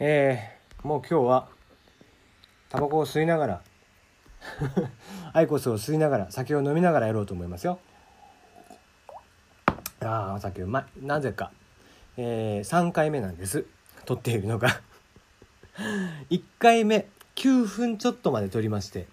[0.00, 1.48] えー、もう今日は
[2.68, 3.62] タバコを吸いながら
[5.32, 7.78] アイコスを吸いながら酒を飲みながらやろうと思いますよ。
[10.00, 11.06] ああお酒うまい。
[11.06, 11.52] なぜか、
[12.16, 13.66] えー、3回目なんです。
[14.04, 14.68] 撮っているのが。
[16.28, 17.06] 1回目
[17.36, 19.06] 9分ちょっとまで撮りまして、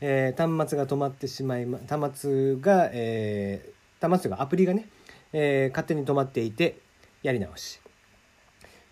[0.00, 4.88] えー、端末が止まってしまいま端末が、えー、端末がアプリがね、
[5.32, 6.80] えー、勝手に止まっていて
[7.22, 7.83] やり直し。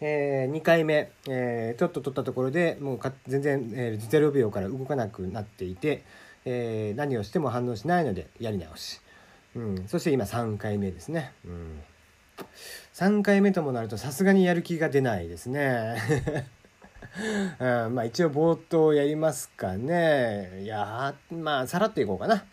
[0.04, 6.04] えー、2回目、えー、ちょっと取ったところでもう全然、えー、0秒から動かなくなっていて、
[6.44, 9.00] えー、何をしても反応しないのでやり直し、
[9.54, 11.80] うん、そして今3回目ですね、うん、
[12.94, 15.96] 3回目ともなるとさすがにやる気が出ないですね。
[17.60, 20.62] うん、まあ一応冒頭やりますかね。
[20.62, 22.44] いやまあさらっといこうかな。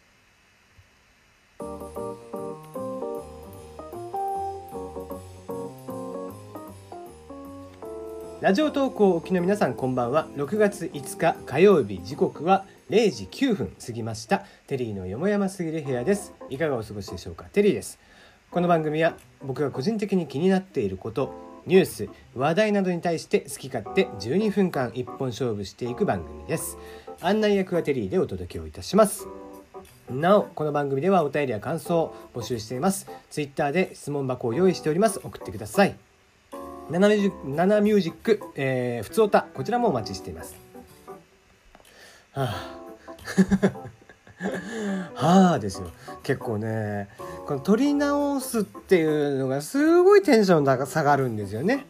[8.41, 10.29] ラジオ投稿おきの皆さんこんばんは。
[10.37, 14.45] 6月5日火曜日時刻は0時9分過ぎました。
[14.65, 16.33] テリーのよもやますぎる部屋です。
[16.49, 17.47] いかがお過ごしでしょうか？
[17.51, 17.99] テリーです。
[18.49, 21.33] この番組は僕が個人的に気になっていること
[21.65, 26.77] ニュース話題などに対して好き勝手12分間一本勝負していく番組です。
[27.19, 29.27] 案内役はテリーでお届けをいたします。
[30.09, 33.09] なおこの番組ではお便りや感想を募集しています。
[33.29, 35.19] ツイッターで質問箱を用意しております。
[35.21, 35.97] 送ってください。
[36.89, 40.55] ナナミュージック、えー、ふつおた、こちらもお待ちしています。
[42.31, 42.79] はあ
[45.13, 45.91] はあですよ。
[46.23, 47.09] 結構ね、
[47.45, 51.85] この撮り直すっていうのがすごいテンションが下がるんですよね。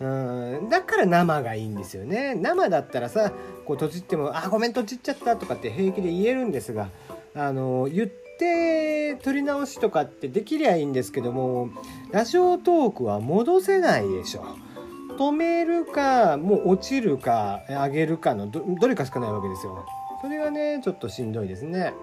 [0.00, 2.34] うんだから生がいいんですよね。
[2.34, 3.30] 生だったらさ、
[3.66, 6.88] こう閉じっても、あ、ごめん閉じっちゃったとかって平気で言えるんですが、
[7.34, 11.70] あの、言ってって撮り直しとかってできりゃいいんですけども
[12.10, 14.44] ラジオトークは戻せないでしょ。
[15.16, 19.86] 止めるかもう落ちるか上げるかのどれかしかないわけですよ。
[20.20, 21.94] それがねちょっとしんどいですね。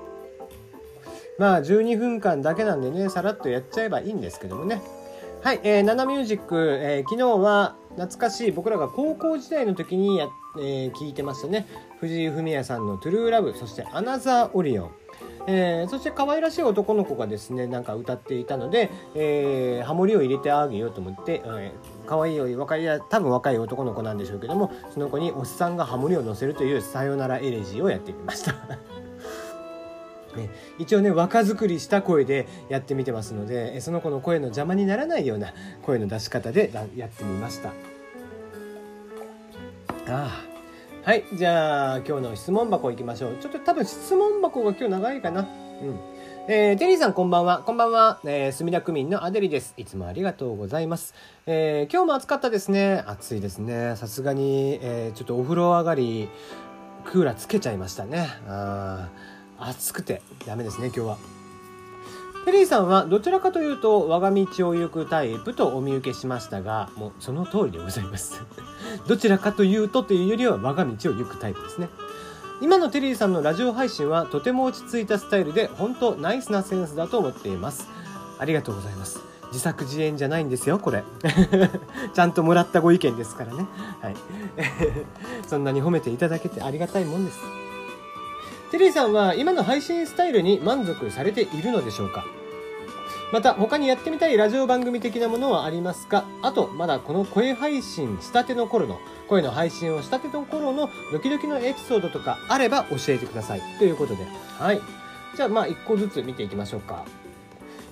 [1.37, 4.81] まあ12分間だけなんでねさらっとやっちゃえばいいんですけどもね。
[5.43, 10.27] はい、えー、ナナミュージック、えー、昨日は懐かしい僕らが高校時代の時にや、
[10.59, 11.65] えー、聞いてましたね。
[11.99, 14.91] 藤井フミヤさんの「トゥルーラブ」そして「アナザーオリオン」
[15.47, 28.53] えー、そして可愛らしい男の子がですねなんか歌っていたので、えー、ハモリを入れてあげようと思って、えー、可愛い若い多分若い男の子なんでしょうけどもその子におっさんがハモリを乗せるというさよならエレジーをやってみました、
[30.79, 35.53] 一応ね若作りした声でやってみてますのでその子の声の邪魔にならないような
[35.83, 37.73] 声の出し方でやってみましたあ
[40.07, 40.51] あ
[41.03, 45.43] はいじゃあ今日の質問箱いきましょうちょっと多分質問箱が今日長いかなう
[45.83, 45.99] ん
[46.47, 47.59] えー、テリーさんこんばんは。
[47.59, 48.19] こんばんは。
[48.25, 49.75] えー、墨田区民のアデリです。
[49.77, 51.13] いつもありがとうございます。
[51.45, 53.03] えー、今日も暑かったですね。
[53.05, 53.95] 暑いですね。
[53.95, 56.29] さすがに、えー、ちょっとお風呂上がり、
[57.05, 58.27] クーラーつけちゃいましたね。
[58.47, 59.09] あ
[59.61, 61.17] 暑くてダメですね、今日は。
[62.45, 68.41] テリーさんはどちらかというと我が道を行くタイプとお見受けしましたが、もうその通りでございます。
[69.07, 71.89] どちらかというとというよりは我が道を行くタイプですね。
[72.59, 77.87] 今のテリーさんのラジオ配信はとても落ち着いたスタイルで本当ナイスなセンスだと思っています。
[78.39, 79.19] ありがとうございます。
[79.47, 81.03] 自作自演じゃないんですよ、これ。
[82.13, 83.67] ちゃんともらったご意見ですからね。
[84.01, 84.15] はい。
[85.47, 87.39] そんなに褒めていただけてありがたいもんです。
[88.71, 92.23] テリーさんは今の配信スタイルに満足されているのでしょうか？
[93.33, 96.23] また他にやってみたいラジオ番組的なものはありますか？
[96.41, 103.61] あとまだこの声配信したての頃の声の配信をしたての頃のドキドキのエピソードとかあれば教えてください。
[103.77, 104.25] ということで。
[104.57, 104.79] はい。
[105.35, 107.03] じゃあまあ1個ずつ見ていきましょうか。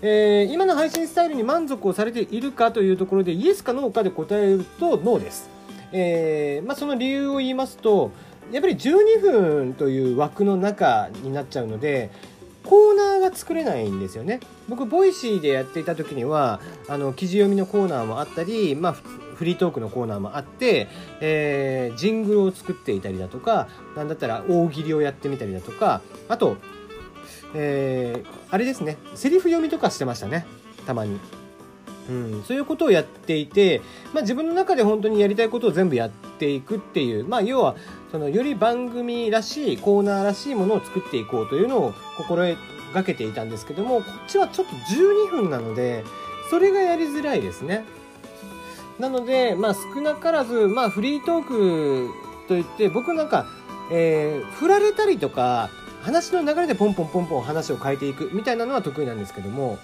[0.01, 5.49] えー、今の配信スタイルに満足をされているかというところでイエスかノーかで答えるとノーです、
[5.91, 8.11] えーまあ、その理由を言いますと
[8.51, 12.11] やっぱり12分という枠の中になっちゃうので
[12.63, 14.39] コーナーが作れないんですよね。
[14.67, 20.87] 僕ボイシーでやっていた時にはあの記事読みのコーナーもあったり、まあ、フリートークのコーナーもあって、
[21.21, 26.57] えー、ジングルを作っていたりだとかなんだったら大喜利をやってみたりだとかあと、
[27.55, 28.97] えー、あれですね。
[29.15, 30.45] セリフ読みとかしてましたね。
[30.85, 31.19] たまに。
[32.09, 33.81] うん、そういうことをやっていて、
[34.13, 37.75] まあ、自分の中で本当にやりたいことを全部やっていくっていう、まあ、要は
[38.11, 42.43] そのより番組らしいコーナーらしいものを作っていこうというのを心
[42.93, 46.03] がけていたんですけどもこっちはちょっと12分なので
[46.49, 47.85] それがやりづらいですね。
[48.97, 52.09] なので、まあ、少なからず、まあ、フリートーク
[52.49, 53.47] といって僕なんか、
[53.91, 55.69] えー、振られたりとか
[56.01, 59.77] 話の流れでポンポンポンポン話を変えていくみたいなのは得意なんですけども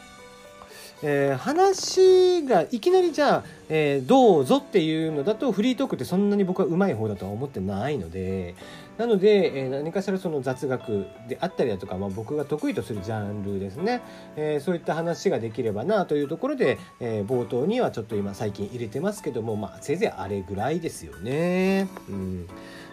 [1.03, 8.55] えー、話がいきなりじゃあ、えー、どうぞっていうのだとフリートークってそんなに僕はうまい方だとは思ってないので
[8.97, 14.01] なので、えー、何かしらその雑学であったりだとか、まあ、僕が得意とするジャンルですね、
[14.37, 21.89] え、そういった話ができればなというところで、え、冒頭にはちょっと今最近入れてますけども、まあ、せいぜいあれぐらいですよね。
[22.07, 22.47] うん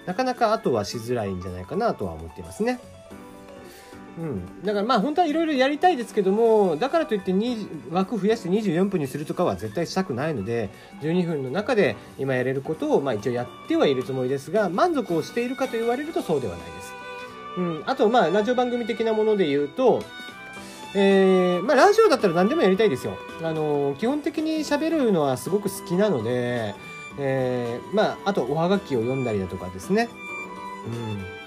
[0.06, 2.80] なかなかあとはしづらいんじゃないかなとは思ってますね。
[4.18, 7.32] うん、だからまあ本当はいろいろやりたいですけどもだからといって
[7.90, 10.68] 枠増やして24分にするとかは絶対したくないので
[11.00, 16.92] 12分の中で今やれることをまあ一応やってはいるつもりですが満足をしているかと言われるとそうではないです。
[17.56, 20.02] うん、あとまあラジオ番組的なもので言うと
[20.94, 23.16] えー、まあ、ラジオだったら何でもやりたいですよ。
[23.42, 26.74] あの基本的に喋るのはすごく好きなので、
[27.18, 30.10] えー、まあ、あとおはがきを読んだりだとかですね。
[30.86, 31.41] うん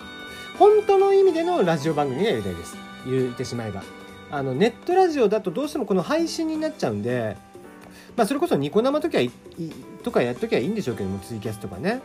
[0.58, 2.78] 本当の意味でのラジオ番組がやりたいです。
[3.06, 3.84] 言ってしまえば。
[4.32, 7.38] あのネットラジオだとどうしてもこの配信になっちゃうんで
[8.18, 9.24] まあそれこそニコ生ときは
[10.04, 12.02] とかやっときゃいいんでしょうけどもツイキャスとかね。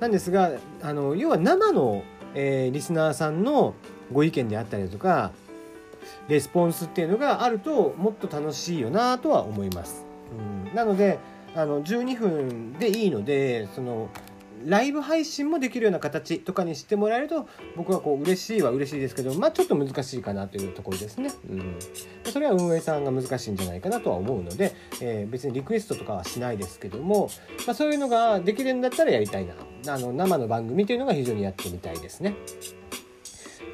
[0.00, 0.52] なんですが
[0.82, 2.04] あの要は生の、
[2.34, 3.74] えー、リスナーさんの
[4.12, 5.32] ご意見であったりだとか
[6.28, 10.06] レスポンスっていうのがあるともっと楽しいよなとは思います、
[10.68, 11.18] うん、なので
[11.56, 14.08] あの12分でいいのでその
[14.66, 21.76] ライブ配信もできるような形とかにしてもらえると僕はこう嬉しいは嬉しいですけどまあちょっと難しいかなというところですね、うん、
[22.24, 27.30] それは運営さんが難しいんじゃないかなとは思うので、えー、別にリクエストとかはしないですけども、
[27.66, 29.54] まあ、そういうのができるんだったらやりたいな。
[29.86, 32.34] あの生の番組というのが非常にやってみたいですね。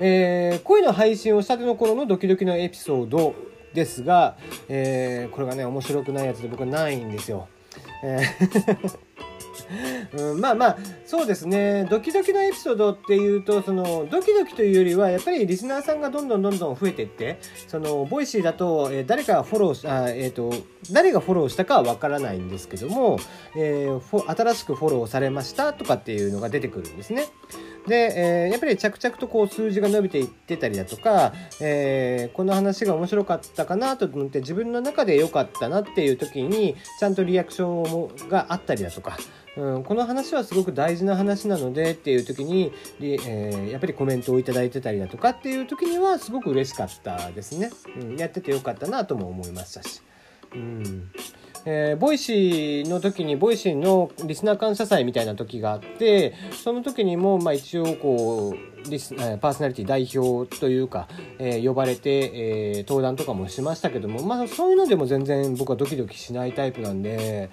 [0.00, 3.34] えー、声の配信をしたての頃のドキドキのエピソード
[3.72, 4.36] ですが、
[4.68, 7.48] えー、これがね面白くないやつで僕はないんですよ。
[8.02, 9.13] えー
[10.16, 20.52] うん、まあまあそうですねドキドキのエピソードっていうとそのドキドキというよりはやっぱりリスナーさんがどんどんどんどん増えていってそのボイシーだと、え、誰かフォローあ、えーと、
[20.92, 23.18] 誰がフォローしたかはわからないんですけども、
[23.56, 27.26] えー、新しくフォローされましたとかっていうのが出てくるんですね。
[27.86, 39.18] で、えー、やっぱり着々とこう数字が伸びていってたりだとか、えー、この話が面白かったかなと思って自分の中で良かったなっていう時にちゃんとリアクションもがあったりだとか、
[39.56, 47.70] うん、この話はすごく大事な話なのでっていう時に、えー、やっぱりコメントを頂いてたりだとかっていう時にはすごく嬉しかったですね。
[48.00, 50.02] うん、やっててよかったなとも思いましたし。
[50.54, 51.10] うん。
[51.66, 61.08] えー、ボイシーの時にボイシーのリスナー感謝祭みたいな時があってその時にもまあ一応こうリスパーソナリティ代表というか、
[61.38, 67.48] えー、呼ばれて、えー、登壇とかもしましたけどもまあそういうのでも全然僕はドキドキしないタイプなんで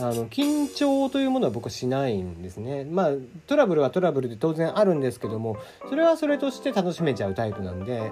[0.00, 2.84] あの緊張というものは僕はしないんですね。
[2.84, 3.10] まあ
[3.46, 5.56] トラブルはトラブルで当然あるんですけども
[5.88, 8.10] それはそれとして楽しめちゃうタイプなんで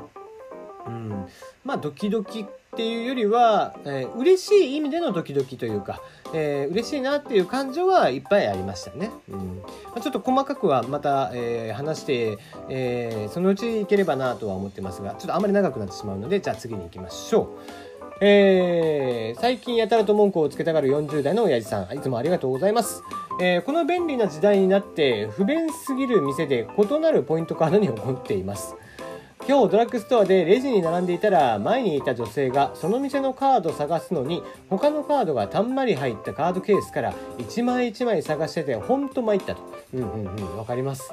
[0.87, 1.27] うん、
[1.65, 6.01] まあドキドキっていうよりは、えー、嬉しい意味でのドキドキというか、
[6.33, 9.11] えー、嬉しいなっていう感情はいっぱいありましたね。
[9.29, 12.39] うんまあ、ちょっと細かくはまた、えー、話して、
[12.71, 17.47] えー、そのうちいければなとは思ってますが、ちょっとあまり長くなってしまうので、じゃあ次に行きましょう。
[18.23, 23.03] えー、最近やたらと文句をつけたがる40代の親父さん、いつもありがとうございます。
[23.39, 28.77] えー、この便利な時代になって不便すぎる店で異なるポイントカードに起こっています。
[29.49, 34.41] 今日ドラッグストアでレジに並んでいたら前にいた女性がその店のカード探すのに
[34.71, 39.63] 他のカードがたんまり入ったカードケースから1枚1枚探しててほんと参ったと。
[39.95, 41.13] うんうんうん、わかります。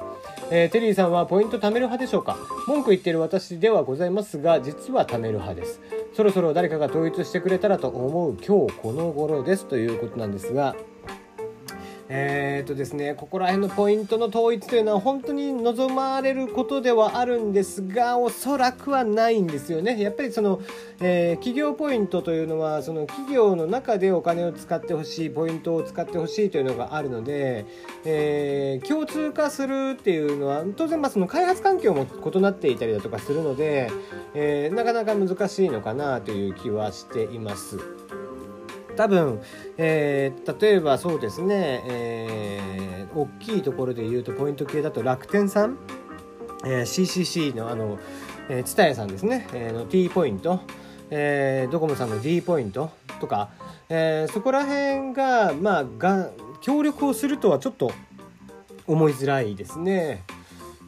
[0.50, 2.36] えー、テリーさんはポイント貯める派でしょうか？
[2.68, 5.80] 文句言ってる私ではございますが実は貯める派です。
[6.14, 10.76] そろそろ誰かが統一してくれたらと思う今日この頃ですということなんですが
[12.12, 20.00] えーとですね、ここら辺のポイントの統一というのは本当に望まれることではあるんですがおそらくはないんですよね。
[20.02, 20.60] やっぱりその、
[20.98, 27.64] えー、企業ポイントというのはその企業の中でお金を使ってほしいポイントを使ってほしいというのがあるので、
[28.04, 33.88] えー、共通化するっていうのは当然まあその開発環境も異なっていたりだとかするので、
[34.34, 37.78] えー、なかなか難しいのかなという気はしています。
[39.00, 39.40] 多分、
[39.78, 45.78] えー、例えばそうですね、えー、大きいところで言うとポイント系だと楽天さん、
[46.66, 47.98] えー、CCC のあの、
[48.50, 50.60] えー、ツタヤさんですね、えー、の T ポイント、
[51.08, 52.90] えー、ドコモさんの D ポイント
[53.22, 53.48] とか、
[53.88, 56.28] えー、そこら辺が、まあ、が
[56.60, 57.92] 協力をするとはちょっと
[58.86, 60.24] 思いづらいですね。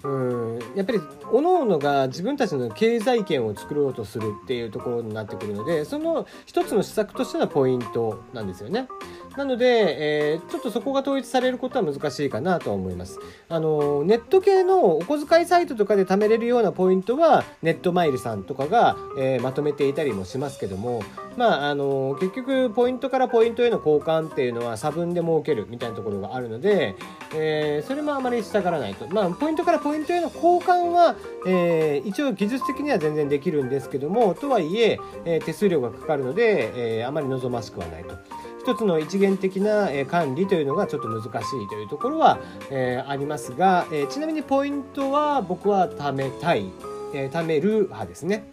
[0.05, 8.89] うんやっぱり各々が自分たちの経済圏を作ろうとするっていうところになってくるのでその一つの施策としてのポイントなんですよね。
[9.37, 13.19] なので、えー、ちょっとそこが統一されることは難しいかなとは思います。
[13.49, 21.03] あのネット系のお小遣いサイトとかで貯めれるようなポイントはネットマイルさんとかが、えー、まとめていたりもしますけども、
[21.37, 26.95] まあ、あの結局ポイントからポイントへの交換っていうのは差分で設けるみたいなところがあるので、
[27.35, 29.09] えー、それもあまりしたがらないと。
[29.09, 38.42] まあ、ポイントからポイントへの交換は、えー、一応技術的には全然できるんですけども、とはいええー、手数料がかかるので、えー、あまり望ましくはないと。
[38.63, 42.39] 一つの一元的な管理というのがちょっと難しいというところは、
[42.71, 46.71] え、ありますが、え、ちなみにポイントは僕は貯めたい、
[47.13, 48.49] え、貯める派ですね。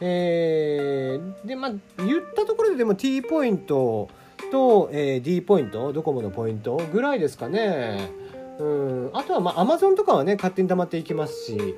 [0.00, 4.08] えー、でまあ言ったところででも T ポイント
[4.50, 8.10] と、え、D ポイントドコモのポイントぐらいですかね。
[8.58, 11.76] うんあとはまあ Amazon とかはね勝手に溜まっていきますし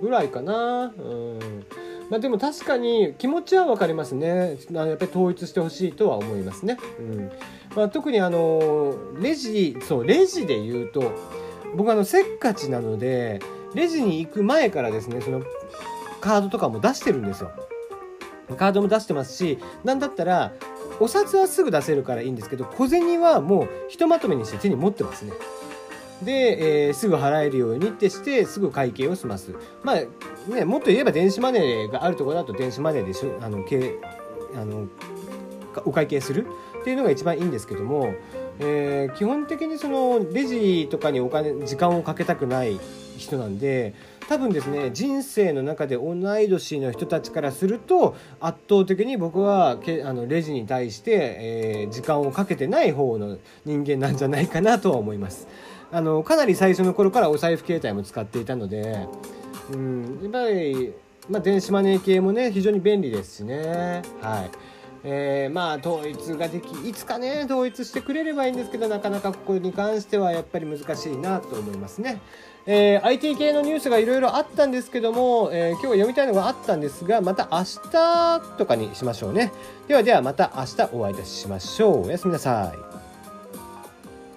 [0.00, 0.92] ぐらいかな。
[0.96, 1.66] うん
[2.12, 4.58] まあ、でも確かに気持ちは分かりますね。
[4.70, 7.32] やっぱり統一してほしいとは思いますね、うん。
[7.74, 11.10] まあ、特にあのレジそうレジで言うと
[11.74, 13.40] 僕あのせっかちなので
[13.74, 15.42] レジに行く前からですねその
[16.20, 17.50] カードとかも出してるんですよ。
[18.58, 20.52] カードも出してますし何だったら
[21.00, 25.32] お札はすぐ出せるからいいんですけど小銭はもうひとまとめにして手に持ってますね。
[26.24, 33.98] で、えー、すぐ払えるようにってしてすぐ会計を済ますまあねもっと言えば電子マネーがあるところだと電子マネーでしょあのけ
[34.54, 34.88] あの
[35.84, 36.46] お会計する
[36.80, 38.14] っていうのが一番いいんですけども、
[38.58, 42.78] えー、基本的にそのレジとかにお金時間をかけたくない
[43.16, 43.94] 人なんで
[44.28, 55.48] 多分ですね人生の中で同い年の人たちからすると圧倒的に僕はけあのレジに対して、えー、時間をかけてない方の人間なんじゃないかなとは思います。
[55.92, 59.06] あのかなり最初の頃からお財布携帯も使っていたので、
[59.70, 60.94] うん、やっぱり、
[61.28, 64.50] まあ、電子マネー系もね非常に便利ですしねはい。
[65.04, 72.20] えー、まあ統一ができいつかね統一してくれればいいんですけどなかなかここに関してはやっぱり難しいなと思いますね。
[72.66, 79.52] えー、IT 系のニュースがいろいろあったんですけども、えー、今日は読みたいのがあったんですがまた明日とかにしましょうね。
[79.88, 82.06] ではではまた明日お会いいたしましょう。
[82.06, 83.01] おやすみなさい。